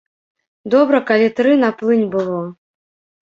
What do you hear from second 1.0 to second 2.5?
калі тры на плынь было.